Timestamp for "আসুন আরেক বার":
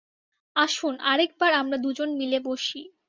0.55-1.51